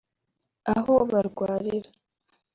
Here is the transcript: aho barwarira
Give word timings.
aho 0.73 0.93
barwarira 1.11 1.89